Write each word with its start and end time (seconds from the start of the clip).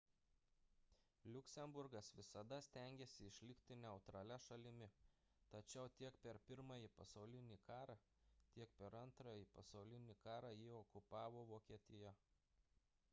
liuksemburgas 1.33 2.07
visada 2.19 2.57
stengėsi 2.67 3.27
išlikti 3.31 3.77
neutralia 3.81 4.37
šalimi 4.47 4.87
tačiau 5.55 5.93
tiek 6.01 6.19
per 6.25 6.41
pirmąjį 6.49 6.91
pasaulinį 7.01 7.59
karą 7.69 7.99
tiek 8.57 8.75
per 8.83 8.99
antrąjį 9.03 9.47
pasaulinį 9.59 10.17
karą 10.27 10.53
jį 10.65 10.73
okupavo 10.83 11.47
vokietija 11.55 12.17